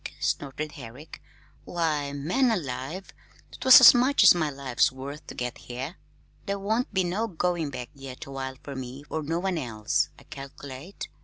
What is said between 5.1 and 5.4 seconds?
to